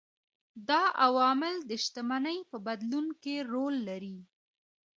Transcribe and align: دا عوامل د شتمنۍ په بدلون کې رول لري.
دا 0.69 0.81
عوامل 1.05 1.55
د 1.69 1.71
شتمنۍ 1.83 2.39
په 2.49 2.57
بدلون 2.67 3.07
کې 3.21 3.35
رول 3.51 3.75
لري. 3.89 4.17